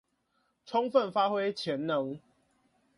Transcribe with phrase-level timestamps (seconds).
[0.65, 2.19] 充分發揮潛能